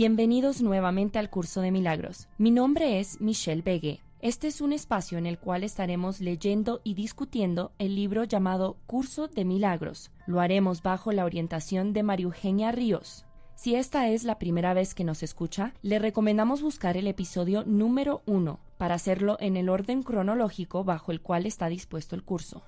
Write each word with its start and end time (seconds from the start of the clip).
Bienvenidos 0.00 0.62
nuevamente 0.62 1.18
al 1.18 1.28
curso 1.28 1.60
de 1.60 1.70
milagros. 1.70 2.26
Mi 2.38 2.50
nombre 2.50 3.00
es 3.00 3.20
Michelle 3.20 3.60
Begue. 3.60 4.00
Este 4.20 4.46
es 4.46 4.62
un 4.62 4.72
espacio 4.72 5.18
en 5.18 5.26
el 5.26 5.38
cual 5.38 5.62
estaremos 5.62 6.22
leyendo 6.22 6.80
y 6.84 6.94
discutiendo 6.94 7.72
el 7.78 7.96
libro 7.96 8.24
llamado 8.24 8.78
Curso 8.86 9.28
de 9.28 9.44
Milagros. 9.44 10.10
Lo 10.26 10.40
haremos 10.40 10.82
bajo 10.82 11.12
la 11.12 11.26
orientación 11.26 11.92
de 11.92 12.02
María 12.02 12.24
Eugenia 12.24 12.72
Ríos. 12.72 13.26
Si 13.56 13.74
esta 13.74 14.08
es 14.08 14.24
la 14.24 14.38
primera 14.38 14.72
vez 14.72 14.94
que 14.94 15.04
nos 15.04 15.22
escucha, 15.22 15.74
le 15.82 15.98
recomendamos 15.98 16.62
buscar 16.62 16.96
el 16.96 17.06
episodio 17.06 17.64
número 17.66 18.22
1 18.24 18.58
para 18.78 18.94
hacerlo 18.94 19.36
en 19.38 19.58
el 19.58 19.68
orden 19.68 20.02
cronológico 20.02 20.82
bajo 20.82 21.12
el 21.12 21.20
cual 21.20 21.44
está 21.44 21.68
dispuesto 21.68 22.16
el 22.16 22.24
curso. 22.24 22.62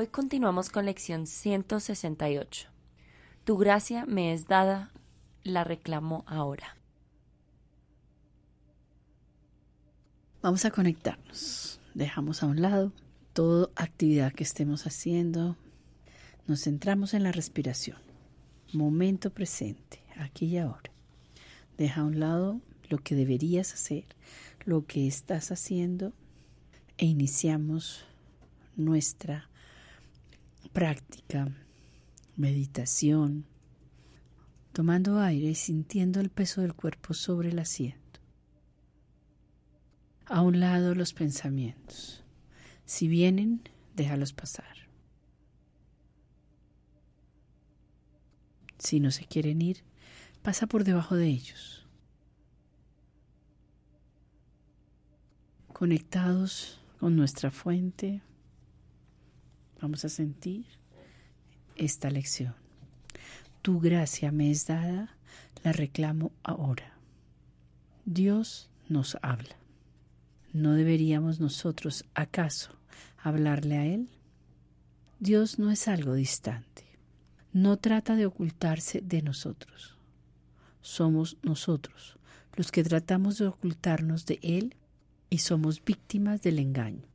Hoy 0.00 0.06
continuamos 0.06 0.70
con 0.70 0.84
lección 0.86 1.26
168. 1.26 2.68
Tu 3.42 3.56
gracia 3.56 4.06
me 4.06 4.32
es 4.32 4.46
dada, 4.46 4.92
la 5.42 5.64
reclamo 5.64 6.22
ahora. 6.28 6.76
Vamos 10.40 10.64
a 10.64 10.70
conectarnos. 10.70 11.80
Dejamos 11.94 12.44
a 12.44 12.46
un 12.46 12.62
lado 12.62 12.92
toda 13.32 13.70
actividad 13.74 14.32
que 14.32 14.44
estemos 14.44 14.86
haciendo. 14.86 15.56
Nos 16.46 16.62
centramos 16.62 17.12
en 17.12 17.24
la 17.24 17.32
respiración. 17.32 17.98
Momento 18.72 19.30
presente, 19.30 20.00
aquí 20.16 20.46
y 20.46 20.58
ahora. 20.58 20.92
Deja 21.76 22.02
a 22.02 22.04
un 22.04 22.20
lado 22.20 22.60
lo 22.88 22.98
que 22.98 23.16
deberías 23.16 23.74
hacer, 23.74 24.04
lo 24.64 24.86
que 24.86 25.08
estás 25.08 25.50
haciendo 25.50 26.12
e 26.98 27.06
iniciamos 27.06 28.04
nuestra 28.76 29.48
práctica, 30.72 31.48
meditación, 32.36 33.46
tomando 34.72 35.18
aire 35.18 35.50
y 35.50 35.54
sintiendo 35.54 36.20
el 36.20 36.30
peso 36.30 36.60
del 36.60 36.74
cuerpo 36.74 37.14
sobre 37.14 37.48
el 37.48 37.58
asiento. 37.58 38.20
A 40.26 40.42
un 40.42 40.60
lado 40.60 40.94
los 40.94 41.14
pensamientos. 41.14 42.22
Si 42.84 43.08
vienen, 43.08 43.62
déjalos 43.96 44.32
pasar. 44.32 44.88
Si 48.78 49.00
no 49.00 49.10
se 49.10 49.24
quieren 49.24 49.60
ir, 49.60 49.82
pasa 50.42 50.66
por 50.66 50.84
debajo 50.84 51.16
de 51.16 51.26
ellos. 51.26 51.86
Conectados 55.72 56.80
con 57.00 57.16
nuestra 57.16 57.50
fuente, 57.50 58.22
Vamos 59.80 60.04
a 60.04 60.08
sentir 60.08 60.66
esta 61.76 62.10
lección. 62.10 62.54
Tu 63.62 63.80
gracia 63.80 64.32
me 64.32 64.50
es 64.50 64.66
dada, 64.66 65.16
la 65.62 65.72
reclamo 65.72 66.32
ahora. 66.42 66.98
Dios 68.04 68.70
nos 68.88 69.16
habla. 69.22 69.56
¿No 70.52 70.72
deberíamos 70.74 71.40
nosotros, 71.40 72.04
acaso, 72.14 72.70
hablarle 73.18 73.76
a 73.76 73.86
Él? 73.86 74.08
Dios 75.20 75.58
no 75.58 75.70
es 75.70 75.88
algo 75.88 76.14
distante. 76.14 76.84
No 77.52 77.76
trata 77.76 78.16
de 78.16 78.26
ocultarse 78.26 79.00
de 79.00 79.22
nosotros. 79.22 79.96
Somos 80.80 81.36
nosotros 81.42 82.18
los 82.58 82.72
que 82.72 82.82
tratamos 82.82 83.38
de 83.38 83.46
ocultarnos 83.46 84.26
de 84.26 84.40
Él 84.42 84.74
y 85.30 85.38
somos 85.38 85.84
víctimas 85.84 86.42
del 86.42 86.58
engaño. 86.58 87.06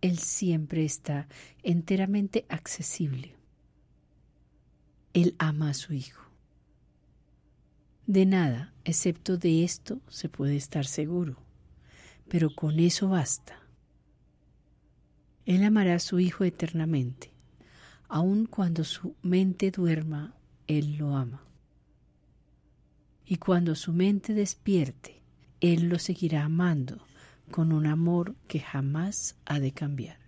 Él 0.00 0.18
siempre 0.18 0.84
está 0.84 1.28
enteramente 1.62 2.46
accesible. 2.48 3.34
Él 5.12 5.34
ama 5.38 5.70
a 5.70 5.74
su 5.74 5.92
Hijo. 5.92 6.22
De 8.06 8.24
nada, 8.24 8.72
excepto 8.84 9.36
de 9.36 9.62
esto, 9.62 10.00
se 10.08 10.28
puede 10.28 10.56
estar 10.56 10.86
seguro, 10.86 11.36
pero 12.28 12.54
con 12.54 12.80
eso 12.80 13.08
basta. 13.08 13.60
Él 15.44 15.64
amará 15.64 15.96
a 15.96 16.00
su 16.00 16.18
Hijo 16.18 16.44
eternamente, 16.44 17.32
aun 18.08 18.46
cuando 18.46 18.84
su 18.84 19.14
mente 19.22 19.70
duerma, 19.70 20.34
Él 20.66 20.96
lo 20.96 21.14
ama. 21.14 21.44
Y 23.26 23.36
cuando 23.36 23.74
su 23.74 23.92
mente 23.92 24.32
despierte, 24.32 25.20
Él 25.60 25.88
lo 25.88 25.98
seguirá 25.98 26.44
amando 26.44 27.09
con 27.50 27.72
un 27.72 27.86
amor 27.86 28.34
que 28.48 28.60
jamás 28.60 29.36
ha 29.44 29.60
de 29.60 29.72
cambiar. 29.72 30.18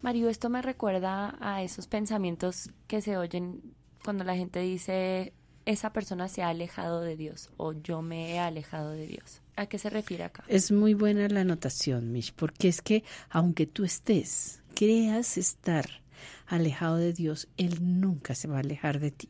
Mario, 0.00 0.30
esto 0.30 0.48
me 0.48 0.62
recuerda 0.62 1.36
a 1.40 1.62
esos 1.62 1.86
pensamientos 1.86 2.70
que 2.86 3.02
se 3.02 3.18
oyen 3.18 3.60
cuando 4.02 4.24
la 4.24 4.34
gente 4.34 4.60
dice 4.60 5.34
esa 5.66 5.92
persona 5.92 6.28
se 6.28 6.42
ha 6.42 6.48
alejado 6.48 7.00
de 7.00 7.16
Dios 7.16 7.50
o 7.56 7.72
yo 7.72 8.02
me 8.02 8.32
he 8.32 8.38
alejado 8.38 8.90
de 8.90 9.06
Dios. 9.06 9.42
¿A 9.56 9.66
qué 9.66 9.78
se 9.78 9.90
refiere 9.90 10.24
acá? 10.24 10.44
Es 10.48 10.72
muy 10.72 10.94
buena 10.94 11.28
la 11.28 11.42
anotación, 11.42 12.12
Mish, 12.12 12.32
porque 12.34 12.68
es 12.68 12.80
que 12.80 13.04
aunque 13.28 13.66
tú 13.66 13.84
estés, 13.84 14.62
creas 14.74 15.36
estar 15.36 16.02
alejado 16.46 16.96
de 16.96 17.12
Dios, 17.12 17.48
Él 17.56 18.00
nunca 18.00 18.34
se 18.34 18.48
va 18.48 18.56
a 18.56 18.60
alejar 18.60 19.00
de 19.00 19.10
ti. 19.10 19.28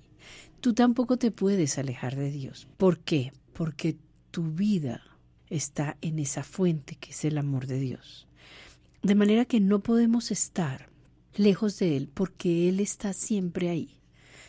Tú 0.60 0.72
tampoco 0.72 1.16
te 1.16 1.30
puedes 1.30 1.78
alejar 1.78 2.16
de 2.16 2.30
Dios. 2.30 2.68
¿Por 2.76 3.00
qué? 3.00 3.32
Porque 3.52 3.96
tu 4.30 4.44
vida 4.44 5.02
está 5.50 5.96
en 6.00 6.18
esa 6.18 6.44
fuente 6.44 6.96
que 6.96 7.10
es 7.10 7.24
el 7.24 7.36
amor 7.36 7.66
de 7.66 7.78
Dios. 7.78 8.26
De 9.02 9.14
manera 9.14 9.44
que 9.44 9.60
no 9.60 9.80
podemos 9.80 10.30
estar 10.30 10.88
lejos 11.34 11.78
de 11.78 11.96
Él 11.96 12.08
porque 12.12 12.68
Él 12.68 12.80
está 12.80 13.12
siempre 13.12 13.68
ahí. 13.68 13.98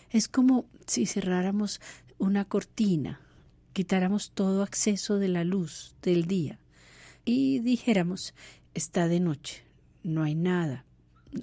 Es 0.10 0.28
como 0.28 0.66
si 0.86 1.06
cerráramos 1.06 1.82
una 2.18 2.46
cortina, 2.46 3.22
quitáramos 3.74 4.32
todo 4.32 4.62
acceso 4.62 5.18
de 5.18 5.28
la 5.28 5.44
luz 5.44 5.96
del 6.02 6.26
día. 6.26 6.60
y 7.24 7.60
dijéramos, 7.60 8.34
está 8.74 9.08
de 9.08 9.20
noche, 9.20 9.64
no 10.04 10.24
hay 10.24 10.34
nada, 10.34 10.86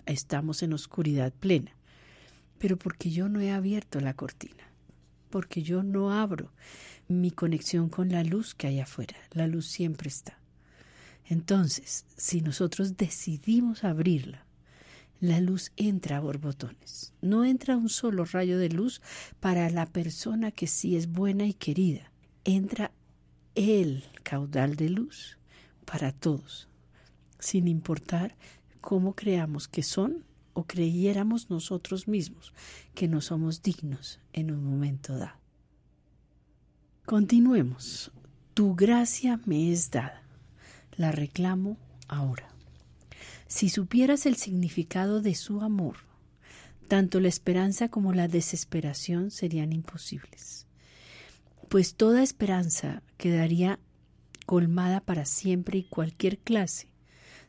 estamos 0.07 0.63
en 0.63 0.73
oscuridad 0.73 1.33
plena. 1.33 1.73
Pero 2.59 2.77
porque 2.77 3.11
yo 3.11 3.29
no 3.29 3.41
he 3.41 3.53
abierto 3.53 4.01
la 4.01 4.15
cortina, 4.15 4.73
porque 5.31 5.63
yo 5.63 5.85
no 5.85 6.13
abro 6.13 6.51
mi 7.09 7.31
conexión 7.31 7.89
con 7.89 8.11
la 8.11 8.23
luz 8.23 8.55
que 8.55 8.67
hay 8.67 8.81
afuera, 8.81 9.17
la 9.33 9.47
luz 9.47 9.67
siempre 9.67 10.09
está. 10.09 10.39
Entonces, 11.25 12.05
si 12.17 12.41
nosotros 12.41 12.97
decidimos 12.97 13.85
abrirla, 13.85 14.47
la 15.21 15.41
luz 15.41 15.73
entra 15.77 16.19
a 16.19 16.21
borbotones. 16.21 17.13
No 17.21 17.45
entra 17.45 17.77
un 17.77 17.89
solo 17.89 18.25
rayo 18.25 18.59
de 18.59 18.69
luz 18.69 19.03
para 19.41 19.69
la 19.69 19.87
persona 19.87 20.53
que 20.53 20.67
sí 20.67 20.97
es 20.97 21.09
buena 21.09 21.45
y 21.45 21.55
querida. 21.55 22.13
Entra 22.45 22.93
el 23.55 24.05
caudal 24.23 24.77
de 24.77 24.91
luz 24.91 25.39
para 25.85 26.13
todos, 26.13 26.69
sin 27.39 27.67
importar 27.67 28.37
cómo 28.81 29.15
creamos 29.15 29.67
que 29.67 29.83
son 29.83 30.25
o 30.55 30.65
creyéramos 30.65 31.51
nosotros 31.51 32.07
mismos 32.07 32.53
que 32.95 33.09
no 33.09 33.21
somos 33.21 33.63
dignos 33.63 34.21
en 34.33 34.51
un 34.51 34.65
momento 34.65 35.17
dado. 35.17 35.48
Continuemos. 37.09 38.11
Tu 38.53 38.75
gracia 38.75 39.41
me 39.47 39.73
es 39.73 39.91
dada. 39.91 40.21
La 40.95 41.11
reclamo 41.11 41.79
ahora. 42.07 42.47
Si 43.47 43.71
supieras 43.71 44.27
el 44.27 44.37
significado 44.37 45.23
de 45.23 45.35
su 45.35 45.63
amor, 45.63 45.97
tanto 46.87 47.19
la 47.19 47.29
esperanza 47.29 47.89
como 47.89 48.13
la 48.13 48.29
desesperación 48.29 49.31
serían 49.31 49.73
imposibles, 49.73 50.67
pues 51.71 51.95
toda 51.95 52.23
esperanza 52.23 53.03
quedaría 53.17 53.79
colmada 54.45 55.01
para 55.01 55.25
siempre 55.25 55.79
y 55.79 55.85
cualquier 55.85 56.37
clase 56.37 56.89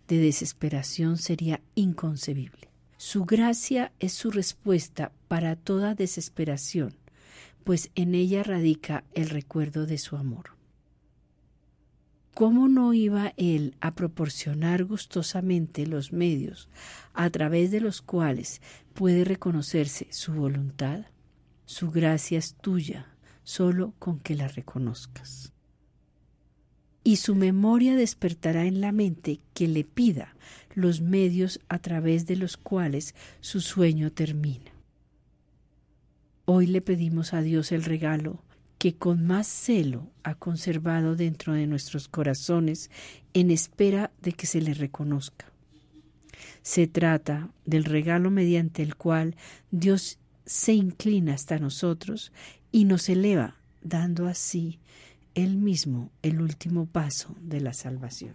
de 0.08 0.20
desesperación 0.20 1.18
sería 1.18 1.60
inconcebible. 1.76 2.70
Su 2.96 3.26
gracia 3.26 3.92
es 4.00 4.14
su 4.14 4.32
respuesta 4.32 5.12
para 5.28 5.58
toda 5.58 5.96
desesperación, 5.96 6.96
pues 7.70 7.92
en 7.94 8.16
ella 8.16 8.42
radica 8.42 9.04
el 9.14 9.30
recuerdo 9.30 9.86
de 9.86 10.00
su 10.00 10.16
amor. 10.16 10.56
¿Cómo 12.34 12.68
no 12.68 12.96
iba 12.96 13.36
él 13.38 13.76
a 13.80 13.94
proporcionar 13.94 14.86
gustosamente 14.86 15.86
los 15.86 16.12
medios 16.12 16.68
a 17.14 17.30
través 17.30 17.70
de 17.70 17.80
los 17.80 18.02
cuales 18.02 18.64
puede 18.96 19.24
reconocerse 19.24 20.08
su 20.10 20.34
voluntad? 20.34 21.06
Su 21.66 21.92
gracia 21.92 22.40
es 22.40 22.56
tuya, 22.56 23.16
solo 23.44 23.94
con 24.00 24.20
que 24.20 24.34
la 24.34 24.48
reconozcas. 24.48 25.54
Y 27.04 27.18
su 27.18 27.36
memoria 27.36 27.96
despertará 27.96 28.66
en 28.66 28.82
la 28.82 28.92
mente 28.92 29.42
que 29.54 29.68
le 29.68 29.84
pida 29.84 30.36
los 30.74 31.02
medios 31.02 31.60
a 31.70 31.78
través 31.78 32.26
de 32.26 32.36
los 32.36 32.58
cuales 32.58 33.14
su 33.42 33.62
sueño 33.62 34.12
termina. 34.12 34.69
Hoy 36.52 36.66
le 36.66 36.82
pedimos 36.82 37.36
a 37.36 37.44
Dios 37.44 37.72
el 37.72 37.84
regalo 37.84 38.42
que 38.80 38.96
con 38.96 39.24
más 39.24 39.46
celo 39.46 40.10
ha 40.24 40.34
conservado 40.34 41.16
dentro 41.16 41.54
de 41.54 41.68
nuestros 41.68 42.08
corazones 42.08 42.90
en 43.36 43.52
espera 43.52 44.10
de 44.24 44.32
que 44.32 44.48
se 44.48 44.60
le 44.60 44.74
reconozca. 44.74 45.46
Se 46.64 46.88
trata 46.88 47.52
del 47.68 47.84
regalo 47.84 48.32
mediante 48.32 48.82
el 48.82 48.96
cual 48.96 49.36
Dios 49.70 50.18
se 50.44 50.74
inclina 50.74 51.36
hasta 51.36 51.60
nosotros 51.60 52.32
y 52.72 52.86
nos 52.86 53.10
eleva, 53.10 53.58
dando 53.84 54.26
así 54.26 54.80
Él 55.36 55.56
mismo 55.56 56.10
el 56.24 56.42
último 56.42 56.88
paso 56.88 57.36
de 57.44 57.62
la 57.62 57.74
salvación. 57.74 58.34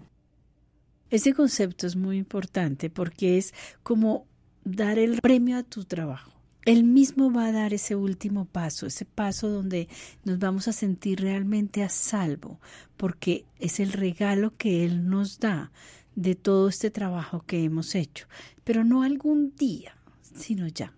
Este 1.10 1.34
concepto 1.34 1.88
es 1.88 1.96
muy 1.96 2.18
importante 2.18 2.90
porque 2.90 3.38
es 3.38 3.52
como 3.82 4.28
dar 4.62 5.00
el 5.00 5.20
premio 5.20 5.58
a 5.58 5.64
tu 5.64 5.82
trabajo. 5.82 6.33
Él 6.64 6.84
mismo 6.84 7.30
va 7.30 7.46
a 7.46 7.52
dar 7.52 7.74
ese 7.74 7.94
último 7.94 8.46
paso, 8.46 8.86
ese 8.86 9.04
paso 9.04 9.48
donde 9.48 9.88
nos 10.24 10.38
vamos 10.38 10.66
a 10.66 10.72
sentir 10.72 11.20
realmente 11.20 11.82
a 11.82 11.90
salvo, 11.90 12.58
porque 12.96 13.44
es 13.58 13.80
el 13.80 13.92
regalo 13.92 14.54
que 14.56 14.84
Él 14.84 15.08
nos 15.08 15.38
da 15.40 15.72
de 16.16 16.34
todo 16.34 16.68
este 16.68 16.90
trabajo 16.90 17.44
que 17.46 17.64
hemos 17.64 17.94
hecho, 17.94 18.26
pero 18.62 18.84
no 18.84 19.02
algún 19.02 19.54
día, 19.56 19.96
sino 20.34 20.66
ya, 20.68 20.94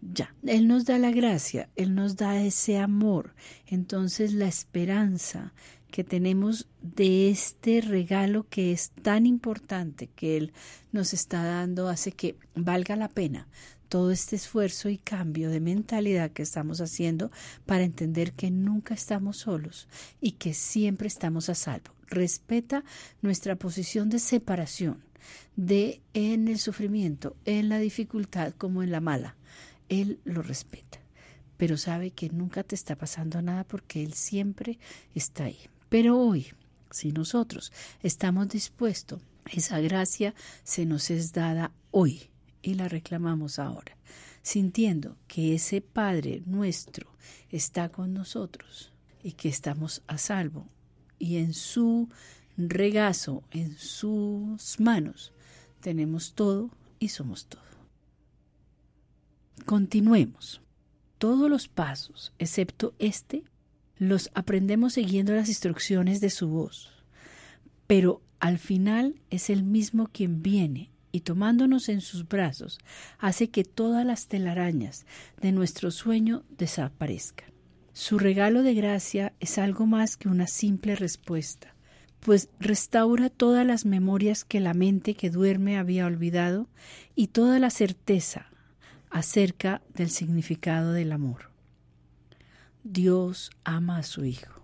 ya. 0.00 0.34
Él 0.46 0.68
nos 0.68 0.84
da 0.84 0.98
la 0.98 1.10
gracia, 1.10 1.68
Él 1.74 1.94
nos 1.94 2.16
da 2.16 2.40
ese 2.42 2.78
amor, 2.78 3.34
entonces 3.66 4.32
la 4.32 4.46
esperanza 4.46 5.54
que 5.90 6.04
tenemos 6.04 6.68
de 6.82 7.30
este 7.30 7.80
regalo 7.80 8.46
que 8.48 8.70
es 8.70 8.90
tan 9.02 9.26
importante 9.26 10.06
que 10.06 10.36
Él 10.36 10.52
nos 10.92 11.12
está 11.12 11.42
dando 11.42 11.88
hace 11.88 12.12
que 12.12 12.36
valga 12.54 12.94
la 12.94 13.08
pena 13.08 13.48
todo 13.90 14.12
este 14.12 14.36
esfuerzo 14.36 14.88
y 14.88 14.98
cambio 14.98 15.50
de 15.50 15.58
mentalidad 15.58 16.30
que 16.30 16.42
estamos 16.42 16.80
haciendo 16.80 17.32
para 17.66 17.82
entender 17.82 18.32
que 18.32 18.50
nunca 18.50 18.94
estamos 18.94 19.38
solos 19.38 19.88
y 20.20 20.32
que 20.32 20.54
siempre 20.54 21.08
estamos 21.08 21.48
a 21.50 21.56
salvo. 21.56 21.92
Respeta 22.06 22.84
nuestra 23.20 23.56
posición 23.56 24.08
de 24.08 24.20
separación, 24.20 25.02
de 25.56 26.00
en 26.14 26.46
el 26.46 26.60
sufrimiento, 26.60 27.36
en 27.44 27.68
la 27.68 27.80
dificultad 27.80 28.54
como 28.56 28.84
en 28.84 28.92
la 28.92 29.00
mala. 29.00 29.36
Él 29.88 30.20
lo 30.24 30.40
respeta, 30.40 31.00
pero 31.56 31.76
sabe 31.76 32.12
que 32.12 32.30
nunca 32.30 32.62
te 32.62 32.76
está 32.76 32.94
pasando 32.94 33.42
nada 33.42 33.64
porque 33.64 34.04
Él 34.04 34.12
siempre 34.14 34.78
está 35.16 35.44
ahí. 35.44 35.58
Pero 35.88 36.16
hoy, 36.16 36.46
si 36.92 37.10
nosotros 37.10 37.72
estamos 38.04 38.50
dispuestos, 38.50 39.20
esa 39.46 39.80
gracia 39.80 40.32
se 40.62 40.86
nos 40.86 41.10
es 41.10 41.32
dada 41.32 41.72
hoy 41.90 42.29
y 42.62 42.74
la 42.74 42.88
reclamamos 42.88 43.58
ahora, 43.58 43.96
sintiendo 44.42 45.16
que 45.26 45.54
ese 45.54 45.80
Padre 45.80 46.42
nuestro 46.46 47.10
está 47.50 47.88
con 47.88 48.14
nosotros 48.14 48.92
y 49.22 49.32
que 49.32 49.48
estamos 49.48 50.02
a 50.06 50.18
salvo 50.18 50.66
y 51.18 51.36
en 51.36 51.54
su 51.54 52.08
regazo, 52.56 53.44
en 53.50 53.76
sus 53.76 54.80
manos, 54.80 55.32
tenemos 55.80 56.34
todo 56.34 56.70
y 56.98 57.08
somos 57.08 57.46
todo. 57.46 57.62
Continuemos. 59.64 60.60
Todos 61.18 61.50
los 61.50 61.68
pasos, 61.68 62.32
excepto 62.38 62.94
este, 62.98 63.44
los 63.98 64.30
aprendemos 64.34 64.94
siguiendo 64.94 65.34
las 65.34 65.48
instrucciones 65.48 66.22
de 66.22 66.30
su 66.30 66.48
voz. 66.48 66.88
Pero 67.86 68.22
al 68.38 68.58
final 68.58 69.20
es 69.28 69.50
el 69.50 69.62
mismo 69.62 70.08
quien 70.10 70.42
viene 70.42 70.89
y 71.12 71.20
tomándonos 71.20 71.88
en 71.88 72.00
sus 72.00 72.28
brazos, 72.28 72.78
hace 73.18 73.48
que 73.48 73.64
todas 73.64 74.04
las 74.06 74.28
telarañas 74.28 75.06
de 75.40 75.52
nuestro 75.52 75.90
sueño 75.90 76.44
desaparezcan. 76.56 77.50
Su 77.92 78.18
regalo 78.18 78.62
de 78.62 78.74
gracia 78.74 79.32
es 79.40 79.58
algo 79.58 79.86
más 79.86 80.16
que 80.16 80.28
una 80.28 80.46
simple 80.46 80.96
respuesta, 80.96 81.74
pues 82.20 82.48
restaura 82.58 83.30
todas 83.30 83.66
las 83.66 83.84
memorias 83.84 84.44
que 84.44 84.60
la 84.60 84.74
mente 84.74 85.14
que 85.14 85.30
duerme 85.30 85.78
había 85.78 86.06
olvidado 86.06 86.68
y 87.14 87.28
toda 87.28 87.58
la 87.58 87.70
certeza 87.70 88.46
acerca 89.10 89.82
del 89.94 90.10
significado 90.10 90.92
del 90.92 91.12
amor. 91.12 91.50
Dios 92.84 93.50
ama 93.64 93.98
a 93.98 94.02
su 94.02 94.24
Hijo. 94.24 94.59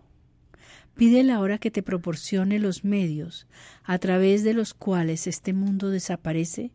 Pídele 0.97 1.33
ahora 1.33 1.59
que 1.59 1.71
te 1.71 1.83
proporcione 1.83 2.59
los 2.59 2.85
medios 2.85 3.47
a 3.85 3.99
través 3.99 4.45
de 4.45 4.55
los 4.55 4.73
cuales 4.73 5.27
este 5.27 5.53
mundo 5.53 5.91
desaparece 5.91 6.73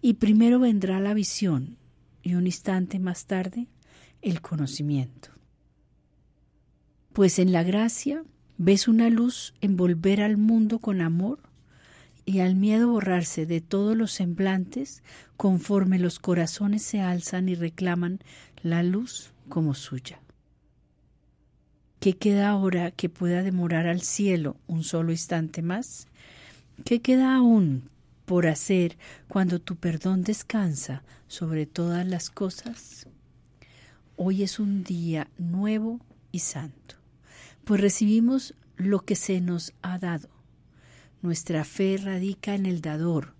y 0.00 0.14
primero 0.14 0.60
vendrá 0.60 1.00
la 1.00 1.12
visión 1.12 1.76
y 2.22 2.34
un 2.34 2.46
instante 2.46 3.00
más 3.00 3.26
tarde 3.26 3.66
el 4.22 4.40
conocimiento. 4.40 5.30
Pues 7.12 7.38
en 7.38 7.52
la 7.52 7.64
gracia 7.64 8.24
ves 8.58 8.86
una 8.86 9.10
luz 9.10 9.54
envolver 9.60 10.22
al 10.22 10.36
mundo 10.36 10.78
con 10.78 11.00
amor 11.00 11.40
y 12.24 12.38
al 12.38 12.54
miedo 12.54 12.88
borrarse 12.88 13.44
de 13.44 13.60
todos 13.60 13.96
los 13.96 14.12
semblantes 14.12 15.02
conforme 15.36 15.98
los 15.98 16.20
corazones 16.20 16.82
se 16.82 17.00
alzan 17.00 17.48
y 17.48 17.54
reclaman 17.54 18.20
la 18.62 18.82
luz 18.82 19.32
como 19.48 19.74
suya. 19.74 20.23
¿Qué 22.04 22.18
queda 22.18 22.50
ahora 22.50 22.90
que 22.90 23.08
pueda 23.08 23.42
demorar 23.42 23.86
al 23.86 24.02
cielo 24.02 24.58
un 24.66 24.84
solo 24.84 25.10
instante 25.10 25.62
más? 25.62 26.06
¿Qué 26.84 27.00
queda 27.00 27.34
aún 27.34 27.88
por 28.26 28.46
hacer 28.46 28.98
cuando 29.26 29.58
tu 29.58 29.76
perdón 29.76 30.22
descansa 30.22 31.02
sobre 31.28 31.64
todas 31.64 32.06
las 32.06 32.28
cosas? 32.28 33.06
Hoy 34.16 34.42
es 34.42 34.58
un 34.58 34.84
día 34.84 35.30
nuevo 35.38 35.98
y 36.30 36.40
santo, 36.40 36.96
pues 37.64 37.80
recibimos 37.80 38.52
lo 38.76 39.00
que 39.00 39.16
se 39.16 39.40
nos 39.40 39.72
ha 39.80 39.98
dado. 39.98 40.28
Nuestra 41.22 41.64
fe 41.64 41.96
radica 41.96 42.54
en 42.54 42.66
el 42.66 42.82
dador, 42.82 43.32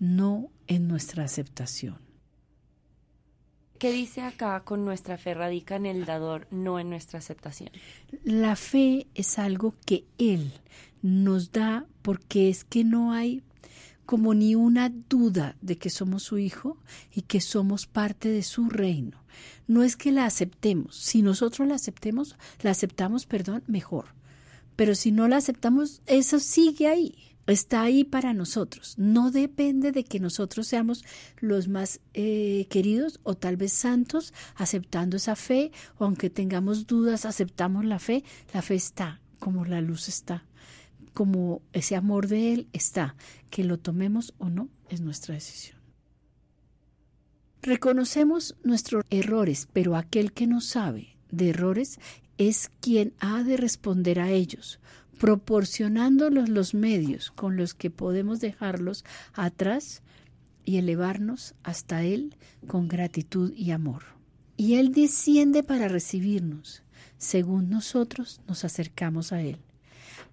no 0.00 0.48
en 0.68 0.88
nuestra 0.88 1.24
aceptación. 1.24 2.05
¿Qué 3.78 3.92
dice 3.92 4.22
acá 4.22 4.60
con 4.60 4.84
nuestra 4.84 5.18
fe 5.18 5.34
radica 5.34 5.76
en 5.76 5.86
el 5.86 6.06
dador, 6.06 6.46
no 6.50 6.78
en 6.78 6.88
nuestra 6.88 7.18
aceptación? 7.18 7.70
La 8.24 8.56
fe 8.56 9.06
es 9.14 9.38
algo 9.38 9.74
que 9.84 10.04
Él 10.18 10.52
nos 11.02 11.52
da 11.52 11.86
porque 12.02 12.48
es 12.48 12.64
que 12.64 12.84
no 12.84 13.12
hay 13.12 13.42
como 14.06 14.34
ni 14.34 14.54
una 14.54 14.88
duda 14.88 15.56
de 15.60 15.76
que 15.76 15.90
somos 15.90 16.22
su 16.22 16.38
hijo 16.38 16.78
y 17.12 17.22
que 17.22 17.40
somos 17.40 17.86
parte 17.86 18.28
de 18.28 18.42
su 18.42 18.70
reino. 18.70 19.22
No 19.66 19.82
es 19.82 19.96
que 19.96 20.12
la 20.12 20.24
aceptemos, 20.24 20.96
si 20.96 21.22
nosotros 21.22 21.68
la 21.68 21.74
aceptemos, 21.74 22.36
la 22.62 22.70
aceptamos, 22.70 23.26
perdón, 23.26 23.62
mejor. 23.66 24.06
Pero 24.76 24.94
si 24.94 25.10
no 25.10 25.28
la 25.28 25.38
aceptamos, 25.38 26.02
eso 26.06 26.38
sigue 26.38 26.86
ahí, 26.86 27.35
está 27.46 27.82
ahí 27.82 28.04
para 28.04 28.34
nosotros. 28.34 28.94
No 28.98 29.30
depende 29.30 29.92
de 29.92 30.04
que 30.04 30.20
nosotros 30.20 30.66
seamos 30.66 31.04
los 31.38 31.68
más 31.68 32.00
eh, 32.14 32.66
queridos 32.70 33.20
o 33.22 33.34
tal 33.34 33.56
vez 33.56 33.72
santos 33.72 34.34
aceptando 34.56 35.16
esa 35.16 35.36
fe, 35.36 35.72
o 35.98 36.04
aunque 36.04 36.30
tengamos 36.30 36.86
dudas, 36.86 37.24
aceptamos 37.24 37.84
la 37.84 37.98
fe, 37.98 38.24
la 38.52 38.62
fe 38.62 38.74
está 38.74 39.20
como 39.38 39.64
la 39.64 39.80
luz 39.80 40.08
está 40.08 40.44
como 41.16 41.62
ese 41.72 41.96
amor 41.96 42.28
de 42.28 42.52
Él 42.52 42.68
está. 42.74 43.16
Que 43.50 43.64
lo 43.64 43.78
tomemos 43.78 44.34
o 44.38 44.50
no 44.50 44.68
es 44.90 45.00
nuestra 45.00 45.34
decisión. 45.34 45.78
Reconocemos 47.62 48.54
nuestros 48.62 49.02
errores, 49.10 49.66
pero 49.72 49.96
aquel 49.96 50.32
que 50.32 50.46
no 50.46 50.60
sabe 50.60 51.16
de 51.30 51.48
errores 51.48 51.98
es 52.36 52.70
quien 52.80 53.14
ha 53.18 53.42
de 53.42 53.56
responder 53.56 54.20
a 54.20 54.30
ellos, 54.30 54.78
proporcionándolos 55.18 56.48
los 56.48 56.74
medios 56.74 57.30
con 57.30 57.56
los 57.56 57.74
que 57.74 57.90
podemos 57.90 58.40
dejarlos 58.40 59.04
atrás 59.32 60.02
y 60.64 60.76
elevarnos 60.78 61.54
hasta 61.62 62.02
Él 62.02 62.34
con 62.66 62.88
gratitud 62.88 63.52
y 63.54 63.70
amor. 63.70 64.04
Y 64.56 64.74
Él 64.74 64.92
desciende 64.92 65.62
para 65.62 65.88
recibirnos, 65.88 66.82
según 67.18 67.70
nosotros 67.70 68.40
nos 68.46 68.64
acercamos 68.64 69.32
a 69.32 69.42
Él 69.42 69.58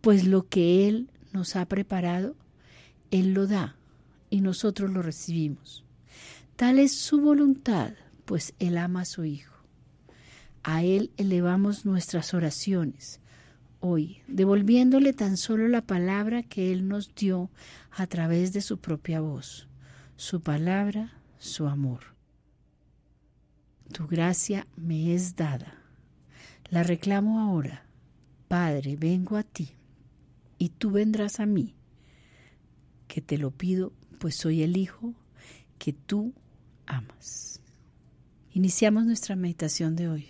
pues 0.04 0.28
lo 0.28 0.50
que 0.50 0.86
Él 0.90 1.10
nos 1.32 1.56
ha 1.56 1.66
preparado, 1.66 2.36
Él 3.10 3.34
lo 3.34 3.48
da 3.48 3.78
y 4.30 4.42
nosotros 4.42 4.92
lo 4.92 5.02
recibimos. 5.02 5.86
Tal 6.58 6.78
es 6.78 6.92
su 6.92 7.22
voluntad, 7.22 7.94
pues 8.26 8.54
Él 8.60 8.78
ama 8.78 9.04
a 9.04 9.06
su 9.06 9.24
Hijo. 9.24 9.56
A 10.62 10.84
Él 10.84 11.12
elevamos 11.16 11.86
nuestras 11.86 12.34
oraciones 12.34 13.22
hoy, 13.86 14.22
devolviéndole 14.28 15.12
tan 15.12 15.36
solo 15.36 15.68
la 15.68 15.82
palabra 15.82 16.42
que 16.42 16.72
Él 16.72 16.88
nos 16.88 17.14
dio 17.16 17.50
a 17.92 18.08
través 18.08 18.54
de 18.54 18.62
su 18.62 18.78
propia 18.80 19.20
voz, 19.20 19.68
su 20.16 20.40
palabra, 20.42 21.12
su 21.38 21.68
amor. 21.68 22.16
Tu 23.92 24.08
gracia 24.08 24.68
me 24.78 25.14
es 25.14 25.36
dada. 25.36 25.82
La 26.70 26.84
reclamo 26.84 27.42
ahora. 27.42 27.86
Padre, 28.48 28.96
vengo 28.96 29.36
a 29.36 29.44
ti 29.44 29.72
y 30.58 30.70
tú 30.70 30.92
vendrás 30.92 31.42
a 31.42 31.46
mí, 31.46 31.76
que 33.10 33.20
te 33.20 33.38
lo 33.38 33.52
pido, 33.52 33.92
pues 34.18 34.36
soy 34.36 34.64
el 34.64 34.78
Hijo 34.78 35.14
que 35.78 35.92
tú 35.92 36.34
amas. 36.86 37.60
Iniciamos 38.52 39.04
nuestra 39.04 39.36
meditación 39.36 39.98
de 39.98 40.08
hoy. 40.08 40.30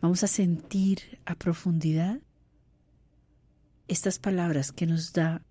Vamos 0.00 0.24
a 0.24 0.26
sentir 0.26 1.18
a 1.26 1.34
profundidad 1.34 2.20
estas 3.86 4.18
palabras 4.18 4.72
que 4.72 4.86
nos 4.86 5.12
da 5.12 5.42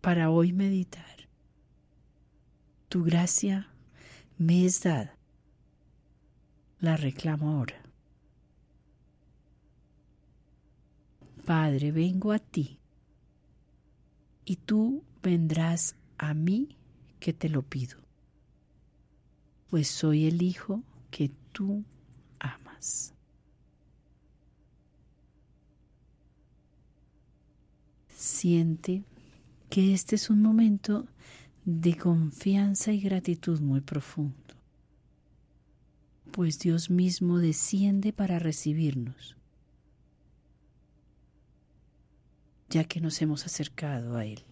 para 0.00 0.30
hoy 0.30 0.52
meditar. 0.52 1.28
Tu 2.88 3.02
gracia 3.02 3.68
me 4.38 4.64
es 4.64 4.82
dada. 4.82 5.16
La 6.78 6.96
reclamo 6.96 7.50
ahora. 7.50 7.82
Padre, 11.44 11.90
vengo 11.90 12.32
a 12.32 12.38
ti, 12.38 12.78
y 14.44 14.56
tú 14.56 15.04
vendrás 15.22 15.96
a 16.18 16.34
mí 16.34 16.76
que 17.20 17.32
te 17.32 17.48
lo 17.48 17.62
pido, 17.62 17.98
pues 19.70 19.88
soy 19.88 20.26
el 20.26 20.42
Hijo 20.42 20.82
que 21.10 21.30
tú 21.52 21.84
Siente 28.08 29.04
que 29.70 29.94
este 29.94 30.16
es 30.16 30.30
un 30.30 30.42
momento 30.42 31.06
de 31.64 31.96
confianza 31.96 32.92
y 32.92 33.00
gratitud 33.00 33.60
muy 33.60 33.80
profundo, 33.80 34.34
pues 36.30 36.58
Dios 36.58 36.90
mismo 36.90 37.38
desciende 37.38 38.12
para 38.12 38.38
recibirnos 38.38 39.36
ya 42.74 42.82
que 42.82 43.00
nos 43.00 43.22
hemos 43.22 43.46
acercado 43.46 44.16
a 44.16 44.24
Él. 44.24 44.42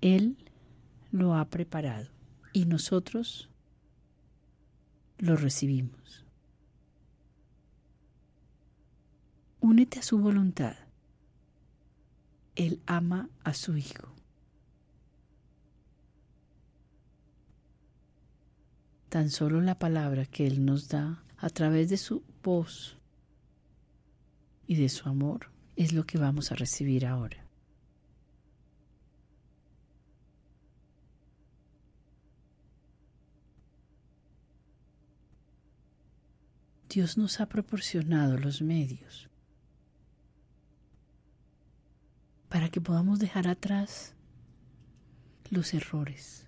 Él 0.00 0.38
lo 1.12 1.34
ha 1.34 1.44
preparado 1.44 2.08
y 2.58 2.64
nosotros 2.64 3.48
lo 5.18 5.36
recibimos. 5.36 6.26
Únete 9.60 10.00
a 10.00 10.02
su 10.02 10.18
voluntad. 10.18 10.74
Él 12.56 12.82
ama 12.86 13.30
a 13.44 13.54
su 13.54 13.76
Hijo. 13.76 14.12
Tan 19.08 19.30
solo 19.30 19.60
la 19.60 19.78
palabra 19.78 20.26
que 20.26 20.48
Él 20.48 20.64
nos 20.64 20.88
da 20.88 21.22
a 21.36 21.50
través 21.50 21.90
de 21.90 21.96
su 21.96 22.24
voz 22.42 22.98
y 24.66 24.74
de 24.74 24.88
su 24.88 25.08
amor 25.08 25.52
es 25.76 25.92
lo 25.92 26.04
que 26.06 26.18
vamos 26.18 26.50
a 26.50 26.56
recibir 26.56 27.06
ahora. 27.06 27.47
Dios 36.98 37.16
nos 37.16 37.40
ha 37.40 37.46
proporcionado 37.46 38.36
los 38.38 38.60
medios 38.60 39.30
para 42.48 42.70
que 42.70 42.80
podamos 42.80 43.20
dejar 43.20 43.46
atrás 43.46 44.16
los 45.48 45.74
errores 45.74 46.44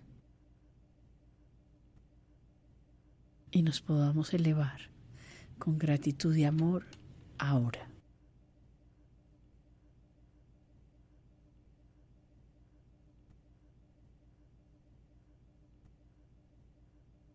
y 3.52 3.62
nos 3.62 3.80
podamos 3.80 4.35
elevar 4.35 4.90
con 5.61 5.78
gratitud 5.78 6.35
y 6.35 6.42
amor 6.42 6.85
ahora. 7.38 7.88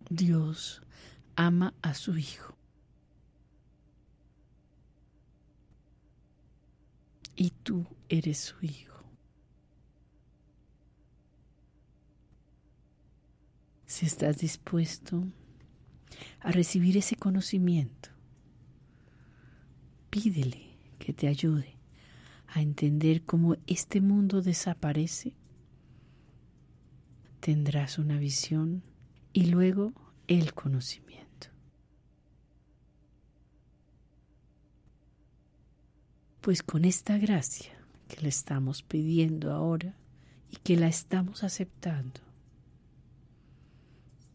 Dios 0.10 0.82
ama 1.38 1.74
a 1.82 1.94
su 1.94 2.18
Hijo. 2.18 2.56
Y 7.36 7.50
tú 7.50 7.86
eres 8.10 8.38
su 8.40 8.56
Hijo. 8.66 9.04
Si 13.86 14.06
estás 14.06 14.40
dispuesto 14.40 15.24
a 16.40 16.52
recibir 16.52 16.98
ese 16.98 17.16
conocimiento, 17.16 18.10
pídele 20.10 20.78
que 20.98 21.14
te 21.14 21.28
ayude 21.28 21.76
a 22.48 22.62
entender 22.62 23.24
cómo 23.24 23.58
este 23.68 24.02
mundo 24.02 24.42
desaparece. 24.42 25.34
Tendrás 27.42 28.00
una 28.00 28.18
visión 28.18 28.82
y 29.34 29.48
luego 29.48 29.94
el 30.28 30.54
conocimiento. 30.54 31.25
Pues 36.46 36.62
con 36.62 36.86
esta 36.86 37.18
gracia 37.18 37.72
que 38.08 38.22
le 38.22 38.30
estamos 38.30 38.84
pidiendo 38.84 39.52
ahora 39.52 39.96
y 40.52 40.58
que 40.58 40.78
la 40.78 40.86
estamos 40.86 41.44
aceptando, 41.44 42.22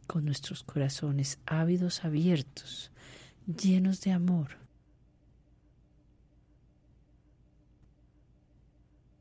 con 0.08 0.24
nuestros 0.24 0.64
corazones 0.64 1.38
ávidos 1.46 2.04
abiertos, 2.04 2.90
llenos 3.46 4.00
de 4.00 4.10
amor, 4.10 4.56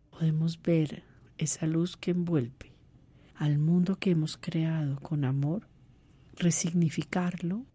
podemos 0.09 0.59
ver 0.59 1.03
esa 1.37 1.67
luz 1.67 1.95
que 1.95 2.09
envuelve 2.09 2.73
al 3.35 3.59
mundo 3.59 3.97
que 3.97 4.09
hemos 4.09 4.35
creado 4.35 4.99
con 4.99 5.25
amor, 5.25 5.67
resignificarlo 6.37 7.67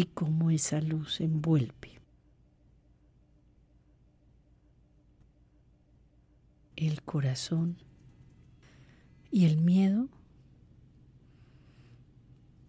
y 0.00 0.04
cómo 0.04 0.50
esa 0.50 0.80
luz 0.80 1.20
envuelve. 1.20 2.00
el 6.74 7.02
corazón 7.02 7.76
y 9.30 9.44
el 9.44 9.58
miedo 9.58 10.08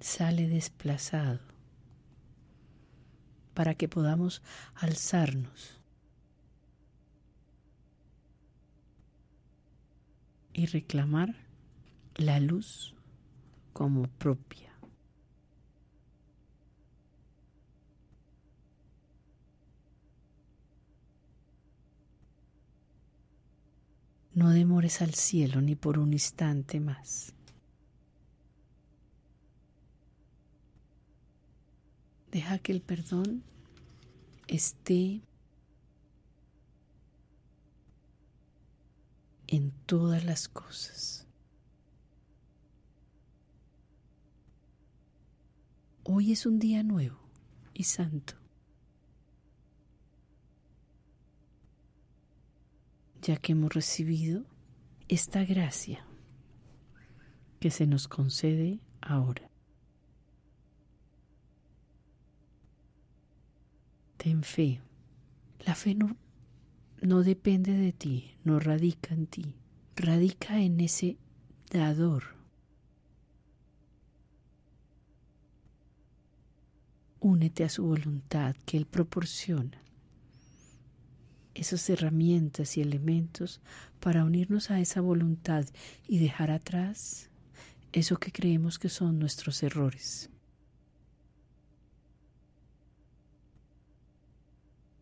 sale 0.02 0.50
desplazado 0.50 1.40
para 3.54 3.76
que 3.76 3.88
podamos 3.88 4.42
alzarnos 4.76 5.80
y 10.52 10.66
reclamar 10.66 11.34
la 12.16 12.42
luz 12.42 12.94
como 13.72 14.10
propia. 14.10 14.71
No 24.34 24.52
demores 24.52 25.02
al 25.02 25.14
cielo 25.14 25.60
ni 25.62 25.76
por 25.76 26.00
un 26.00 26.14
instante 26.14 26.80
más. 26.80 27.34
Deja 32.32 32.60
que 32.60 32.72
el 32.72 32.82
perdón 32.82 33.44
esté 34.48 35.22
en 39.48 39.72
todas 39.86 40.24
las 40.24 40.48
cosas. 40.48 41.28
Hoy 46.04 46.32
es 46.32 46.46
un 46.46 46.58
día 46.58 46.84
nuevo 46.84 47.20
y 47.74 47.84
santo. 47.84 48.41
Ya 53.22 53.38
que 53.38 53.52
hemos 53.52 53.74
recibido 53.74 54.46
esta 55.08 55.44
gracia 55.44 56.06
que 57.60 57.70
se 57.70 57.86
nos 57.86 58.08
concede 58.08 58.80
ahora. 59.02 59.50
Ten 64.18 64.44
fe. 64.44 64.82
La 65.66 65.76
fe 65.76 65.94
no, 65.94 66.18
no 67.02 67.22
depende 67.24 67.74
de 67.74 67.92
ti, 67.92 68.36
no 68.44 68.60
radica 68.60 69.14
en 69.14 69.28
ti, 69.28 69.56
radica 69.96 70.60
en 70.60 70.80
ese 70.80 71.18
dador. 71.70 72.24
Únete 77.20 77.64
a 77.64 77.70
su 77.70 77.84
voluntad 77.84 78.56
que 78.66 78.78
Él 78.78 78.88
proporciona 78.88 79.84
esas 81.54 81.90
herramientas 81.90 82.78
y 82.78 82.82
elementos 82.82 83.62
para 84.00 84.24
unirnos 84.24 84.72
a 84.72 84.80
esa 84.80 85.02
voluntad 85.02 85.66
y 86.08 86.20
dejar 86.20 86.52
atrás 86.52 87.30
eso 87.92 88.18
que 88.18 88.32
creemos 88.32 88.80
que 88.80 88.90
son 88.90 89.20
nuestros 89.20 89.64
errores. 89.64 90.30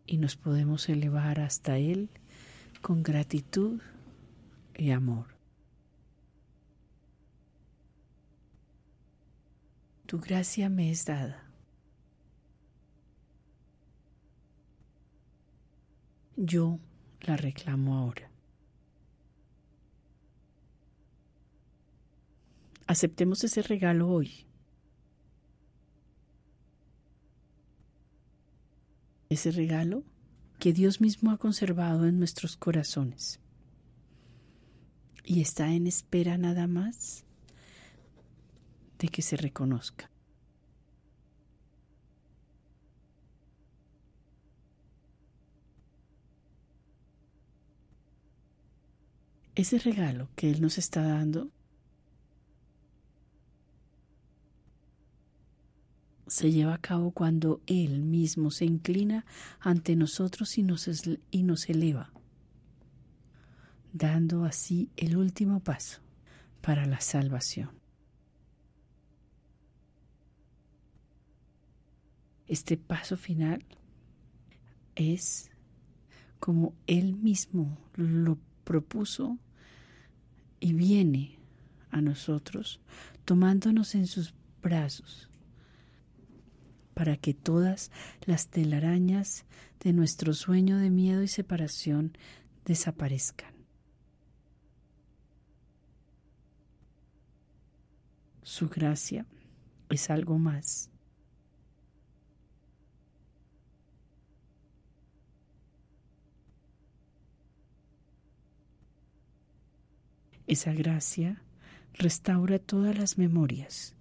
Y 0.06 0.18
nos 0.18 0.36
podemos 0.36 0.88
elevar 0.88 1.40
hasta 1.40 1.78
Él 1.78 2.10
con 2.82 3.02
gratitud 3.02 3.80
y 4.76 4.90
amor. 4.90 5.26
Tu 10.06 10.18
gracia 10.18 10.68
me 10.68 10.90
es 10.90 11.04
dada 11.04 11.49
yo 16.40 16.78
la 17.20 17.36
reclamo 17.36 17.96
ahora. 17.96 18.30
Aceptemos 22.86 23.44
ese 23.44 23.62
regalo 23.62 24.08
hoy. 24.08 24.46
Ese 29.28 29.52
regalo 29.52 30.02
que 30.58 30.72
Dios 30.72 31.00
mismo 31.00 31.30
ha 31.30 31.38
conservado 31.38 32.06
en 32.06 32.18
nuestros 32.18 32.56
corazones. 32.56 33.38
Y 35.24 35.40
está 35.40 35.72
en 35.72 35.86
espera 35.86 36.36
nada 36.38 36.66
más 36.66 37.24
de 38.98 39.08
que 39.08 39.22
se 39.22 39.36
reconozca. 39.36 40.10
Ese 49.54 49.78
regalo 49.78 50.28
que 50.36 50.50
Él 50.50 50.60
nos 50.60 50.78
está 50.78 51.02
dando 51.02 51.50
se 56.30 56.52
lleva 56.52 56.74
a 56.74 56.78
cabo 56.78 57.10
cuando 57.10 57.60
Él 57.66 58.02
mismo 58.02 58.50
se 58.50 58.64
inclina 58.64 59.26
ante 59.58 59.96
nosotros 59.96 60.56
y 60.58 60.62
nos, 60.62 60.88
y 61.30 61.42
nos 61.42 61.68
eleva, 61.68 62.12
dando 63.92 64.44
así 64.44 64.90
el 64.96 65.16
último 65.16 65.60
paso 65.60 66.00
para 66.60 66.86
la 66.86 67.00
salvación. 67.00 67.70
Este 72.46 72.76
paso 72.76 73.16
final 73.16 73.64
es 74.94 75.50
como 76.38 76.74
Él 76.86 77.16
mismo 77.16 77.76
lo 77.94 78.38
propuso 78.70 79.36
y 80.60 80.74
viene 80.74 81.40
a 81.90 82.00
nosotros 82.00 82.80
tomándonos 83.24 83.96
en 83.96 84.06
sus 84.06 84.32
brazos 84.62 85.28
para 86.94 87.16
que 87.16 87.34
todas 87.34 87.90
las 88.26 88.46
telarañas 88.46 89.44
de 89.80 89.92
nuestro 89.92 90.34
sueño 90.34 90.78
de 90.78 90.88
miedo 90.88 91.24
y 91.24 91.26
separación 91.26 92.16
desaparezcan. 92.64 93.52
Su 98.44 98.68
gracia 98.68 99.26
es 99.88 100.10
algo 100.10 100.38
más 100.38 100.90
Esa 110.50 110.72
gracia 110.72 111.40
restaura 111.94 112.58
todas 112.58 112.98
las 112.98 113.18
memorias 113.18 113.94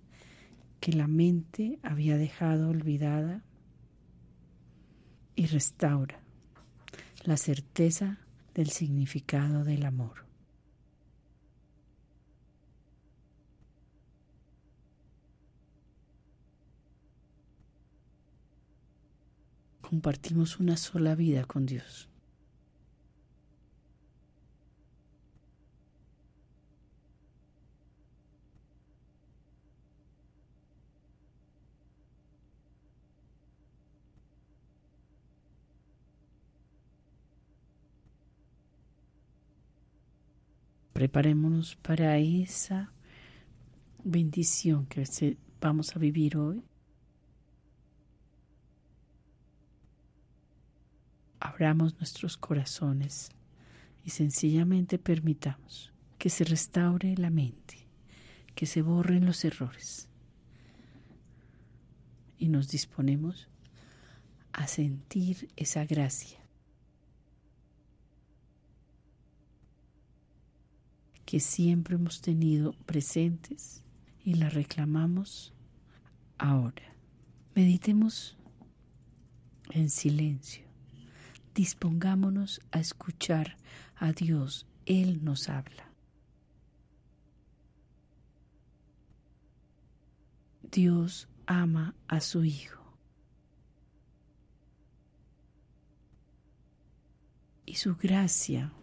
que 0.79 0.91
la 0.93 1.05
mente 1.05 1.77
había 1.83 2.17
dejado 2.17 2.71
olvidada 2.71 3.43
y 5.35 5.45
restaura 5.45 6.19
la 7.21 7.38
certeza 7.38 8.17
del 8.55 8.71
significado 8.71 9.63
del 9.63 9.85
amor. 9.85 10.25
Compartimos 19.81 20.59
una 20.59 20.77
sola 20.77 21.13
vida 21.13 21.43
con 21.45 21.67
Dios. 21.67 22.09
Preparémonos 40.99 41.77
para 41.77 42.17
esa 42.17 42.91
bendición 44.03 44.85
que 44.85 45.05
vamos 45.62 45.95
a 45.95 45.99
vivir 45.99 46.35
hoy. 46.35 46.62
Abramos 51.39 51.95
nuestros 51.99 52.35
corazones 52.35 53.29
y 54.03 54.09
sencillamente 54.09 54.99
permitamos 54.99 55.93
que 56.17 56.29
se 56.29 56.43
restaure 56.43 57.15
la 57.15 57.29
mente, 57.29 57.88
que 58.53 58.65
se 58.65 58.81
borren 58.81 59.25
los 59.25 59.45
errores. 59.45 60.09
Y 62.38 62.49
nos 62.49 62.67
disponemos 62.67 63.47
a 64.51 64.67
sentir 64.67 65.47
esa 65.55 65.85
gracia 65.85 66.38
que 71.29 71.39
siempre 71.39 71.93
hemos 71.93 72.21
tenido 72.21 72.73
presentes 72.87 73.83
y 74.25 74.33
la 74.33 74.49
reclamamos 74.49 75.53
ahora. 76.39 76.95
Meditemos 77.53 78.35
en 79.69 79.91
silencio. 79.91 80.65
Dispongámonos 81.53 82.61
a 82.71 82.79
escuchar 82.79 83.57
a 83.95 84.11
Dios 84.11 84.65
Él 84.87 85.23
nos 85.23 85.49
habla. 85.49 85.93
Dios 90.63 91.29
ama 91.45 91.93
a 92.07 92.21
su 92.21 92.43
Hijo. 92.43 92.83
Y 97.67 97.75
su 97.75 97.95
gracia 97.97 98.73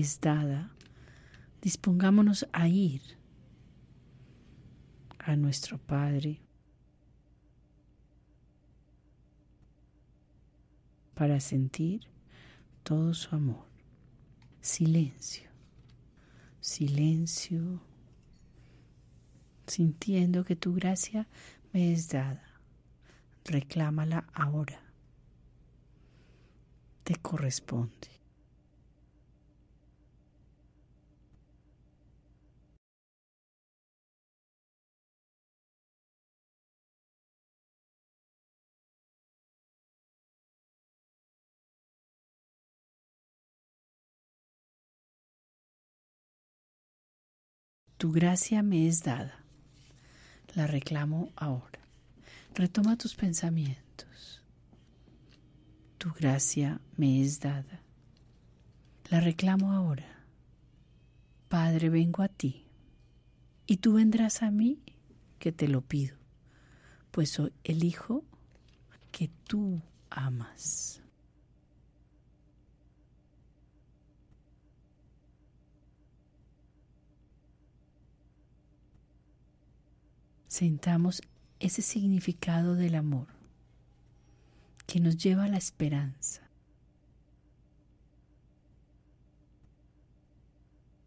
es 0.00 0.20
dada. 0.20 0.70
Dispongámonos 1.62 2.46
a 2.52 2.68
ir 2.68 3.00
a 5.18 5.36
nuestro 5.36 5.78
Padre 5.78 6.40
para 11.14 11.38
sentir 11.38 12.08
todo 12.82 13.14
su 13.14 13.34
amor. 13.34 13.66
Silencio, 14.60 15.48
silencio, 16.60 17.80
sintiendo 19.66 20.44
que 20.44 20.56
tu 20.56 20.74
gracia 20.74 21.28
me 21.72 21.92
es 21.92 22.08
dada. 22.08 22.42
Reclámala 23.44 24.26
ahora. 24.34 24.80
Te 27.04 27.14
corresponde. 27.16 28.13
Tu 48.04 48.12
gracia 48.12 48.62
me 48.62 48.86
es 48.86 49.02
dada. 49.02 49.34
La 50.54 50.66
reclamo 50.66 51.32
ahora. 51.36 51.80
Retoma 52.54 52.98
tus 52.98 53.14
pensamientos. 53.14 54.42
Tu 55.96 56.12
gracia 56.12 56.82
me 56.98 57.22
es 57.22 57.40
dada. 57.40 57.80
La 59.08 59.20
reclamo 59.20 59.72
ahora. 59.72 60.18
Padre, 61.48 61.88
vengo 61.88 62.22
a 62.22 62.28
ti. 62.28 62.66
Y 63.66 63.78
tú 63.78 63.94
vendrás 63.94 64.42
a 64.42 64.50
mí, 64.50 64.82
que 65.38 65.50
te 65.50 65.66
lo 65.66 65.80
pido, 65.80 66.18
pues 67.10 67.30
soy 67.30 67.54
el 67.64 67.84
Hijo 67.84 68.22
que 69.12 69.30
tú 69.48 69.80
amas. 70.10 71.00
Sintamos 80.54 81.20
ese 81.58 81.82
significado 81.82 82.76
del 82.76 82.94
amor 82.94 83.26
que 84.86 85.00
nos 85.00 85.16
lleva 85.16 85.44
a 85.44 85.48
la 85.48 85.56
esperanza. 85.56 86.42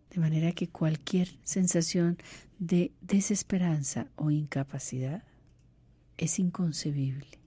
De 0.10 0.20
manera 0.20 0.52
que 0.52 0.68
cualquier 0.68 1.30
sensación 1.46 2.18
de 2.60 2.92
desesperanza 3.00 4.08
o 4.18 4.32
incapacidad 4.32 5.24
es 6.18 6.40
inconcebible. 6.40 7.40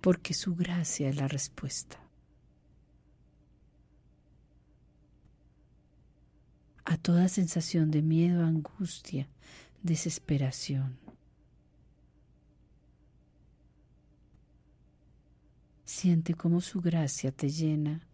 Porque 0.00 0.34
su 0.34 0.54
gracia 0.54 1.08
es 1.08 1.16
la 1.16 1.26
respuesta. 1.26 2.03
A 6.84 6.98
toda 6.98 7.28
sensación 7.28 7.90
de 7.90 8.02
miedo, 8.02 8.44
angustia, 8.44 9.28
desesperación. 9.82 10.98
Siente 15.84 16.34
cómo 16.34 16.60
su 16.60 16.80
gracia 16.80 17.32
te 17.32 17.48
llena, 17.48 18.06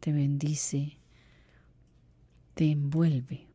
te 0.00 0.12
bendice, 0.12 0.98
te 2.54 2.70
envuelve. 2.70 3.46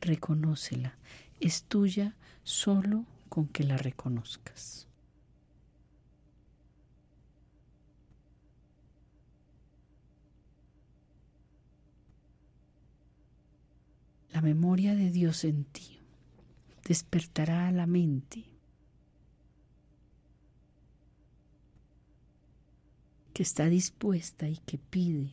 Reconócela, 0.00 0.98
es 1.40 1.64
tuya 1.64 2.16
solo 2.42 3.04
con 3.28 3.46
que 3.48 3.64
la 3.64 3.76
reconozcas. 3.76 4.88
La 14.34 14.42
memoria 14.42 14.96
de 14.96 15.12
Dios 15.12 15.44
en 15.44 15.62
ti 15.62 16.00
despertará 16.84 17.68
a 17.68 17.70
la 17.70 17.86
mente 17.86 18.44
que 23.32 23.44
está 23.44 23.66
dispuesta 23.66 24.48
y 24.48 24.56
que 24.56 24.76
pide 24.76 25.30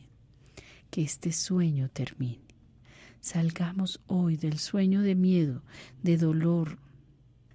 que 0.92 1.02
este 1.02 1.32
sueño 1.32 1.88
termine. 1.88 2.46
Salgamos 3.20 4.00
hoy 4.06 4.36
del 4.36 4.60
sueño 4.60 5.02
de 5.02 5.16
miedo, 5.16 5.64
de 6.04 6.16
dolor, 6.16 6.78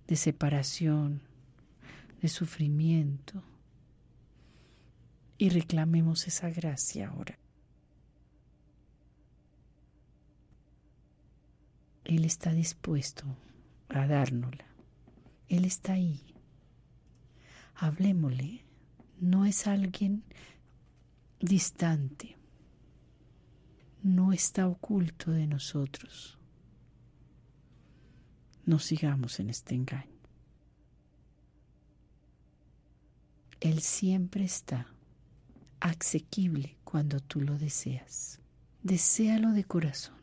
de 0.05 0.17
separación, 0.17 1.21
de 2.21 2.27
sufrimiento 2.27 3.41
y 5.37 5.47
reclamemos 5.47 6.27
esa 6.27 6.49
gracia 6.49 7.07
ahora. 7.07 7.39
Él 12.07 12.23
está 12.23 12.53
dispuesto 12.53 13.25
a 13.89 14.07
dárnosla. 14.07 14.65
Él 15.49 15.65
está 15.65 15.93
ahí. 15.93 16.21
Hablemosle. 17.75 18.63
No 19.19 19.45
es 19.45 19.67
alguien 19.67 20.23
distante. 21.41 22.37
No 24.03 24.31
está 24.31 24.69
oculto 24.69 25.31
de 25.31 25.47
nosotros. 25.47 26.39
No 28.65 28.79
sigamos 28.79 29.41
en 29.41 29.49
este 29.49 29.75
engaño. 29.75 30.17
Él 33.59 33.81
siempre 33.81 34.45
está 34.45 34.87
asequible 35.81 36.77
cuando 36.85 37.19
tú 37.19 37.41
lo 37.41 37.57
deseas. 37.57 38.39
Deséalo 38.81 39.51
de 39.51 39.65
corazón. 39.65 40.15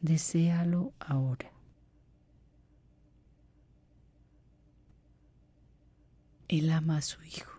Deséalo 0.00 0.92
ahora. 1.00 1.50
Él 6.46 6.70
ama 6.70 6.98
a 6.98 7.02
su 7.02 7.22
hijo. 7.24 7.52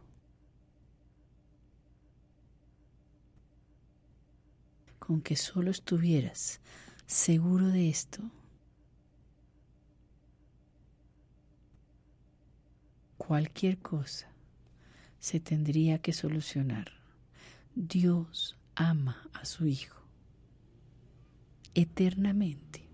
Con 5.00 5.22
que 5.22 5.36
solo 5.36 5.70
estuvieras 5.72 6.62
seguro 7.06 7.68
de 7.68 7.90
esto, 7.90 8.22
cualquier 13.18 13.80
cosa 13.80 14.28
se 15.20 15.40
tendría 15.40 16.00
que 16.00 16.14
solucionar. 16.14 16.92
Dios 17.76 18.58
ama 18.76 19.30
a 19.34 19.46
su 19.46 19.66
hijo 19.66 19.99
eternamente. 21.74 22.88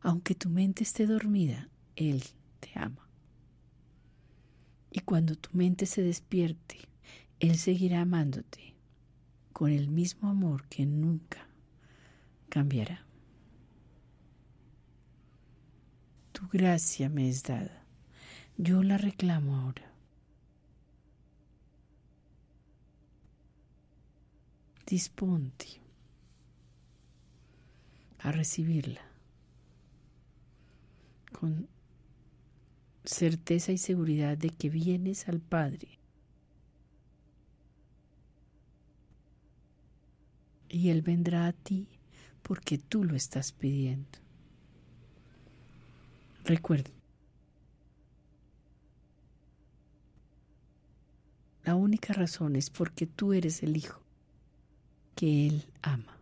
Aunque 0.00 0.34
tu 0.34 0.48
mente 0.48 0.84
esté 0.84 1.06
dormida, 1.06 1.68
Él 1.96 2.22
te 2.60 2.70
ama. 2.74 3.08
Y 4.90 5.00
cuando 5.00 5.34
tu 5.36 5.50
mente 5.52 5.86
se 5.86 6.02
despierte, 6.02 6.78
Él 7.40 7.58
seguirá 7.58 8.02
amándote 8.02 8.74
con 9.52 9.70
el 9.70 9.88
mismo 9.88 10.28
amor 10.28 10.66
que 10.68 10.86
nunca 10.86 11.48
cambiará. 12.48 13.04
Tu 16.32 16.46
gracia 16.48 17.08
me 17.08 17.28
es 17.28 17.42
dada. 17.42 17.84
Yo 18.56 18.82
la 18.82 18.98
reclamo 18.98 19.56
ahora. 19.56 19.92
Disponte 24.88 25.66
a 28.20 28.32
recibirla 28.32 29.02
con 31.38 31.68
certeza 33.04 33.70
y 33.70 33.76
seguridad 33.76 34.38
de 34.38 34.48
que 34.48 34.70
vienes 34.70 35.28
al 35.28 35.40
Padre 35.40 35.98
y 40.70 40.88
Él 40.88 41.02
vendrá 41.02 41.46
a 41.48 41.52
ti 41.52 41.88
porque 42.42 42.78
tú 42.78 43.04
lo 43.04 43.14
estás 43.14 43.52
pidiendo. 43.52 44.18
Recuerda, 46.44 46.90
la 51.64 51.74
única 51.74 52.14
razón 52.14 52.56
es 52.56 52.70
porque 52.70 53.06
tú 53.06 53.34
eres 53.34 53.62
el 53.62 53.76
hijo 53.76 54.07
que 55.18 55.48
Él 55.48 55.64
ama. 55.82 56.16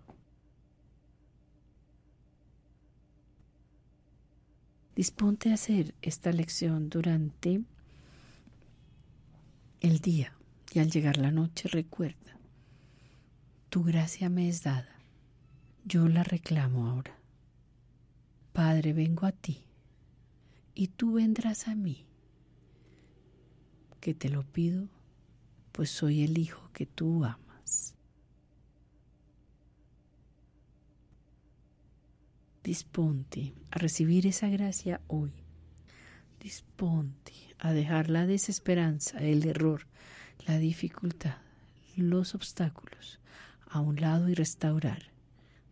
Disponte 4.94 5.50
a 5.50 5.54
hacer 5.54 5.94
esta 6.00 6.32
lección 6.32 6.88
durante 6.88 7.60
el 9.82 9.98
día 9.98 10.32
y 10.72 10.78
al 10.78 10.90
llegar 10.90 11.18
la 11.18 11.30
noche 11.30 11.68
recuerda, 11.68 12.38
tu 13.68 13.84
gracia 13.84 14.30
me 14.30 14.48
es 14.48 14.62
dada, 14.62 15.02
yo 15.84 16.08
la 16.08 16.22
reclamo 16.22 16.88
ahora. 16.88 17.18
Padre, 18.54 18.94
vengo 18.94 19.26
a 19.26 19.32
ti 19.32 19.60
y 20.74 20.88
tú 20.88 21.12
vendrás 21.12 21.68
a 21.68 21.74
mí, 21.74 22.06
que 24.00 24.14
te 24.14 24.30
lo 24.30 24.42
pido, 24.42 24.88
pues 25.72 25.90
soy 25.90 26.22
el 26.22 26.38
Hijo 26.38 26.70
que 26.72 26.86
tú 26.86 27.26
amas. 27.26 27.45
Disponte 32.66 33.54
a 33.70 33.78
recibir 33.78 34.26
esa 34.26 34.48
gracia 34.48 35.00
hoy. 35.06 35.30
Disponte 36.40 37.32
a 37.60 37.72
dejar 37.72 38.10
la 38.10 38.26
desesperanza, 38.26 39.18
el 39.20 39.46
error, 39.46 39.86
la 40.48 40.58
dificultad, 40.58 41.36
los 41.94 42.34
obstáculos 42.34 43.20
a 43.68 43.78
un 43.78 44.00
lado 44.00 44.28
y 44.28 44.34
restaurar 44.34 45.12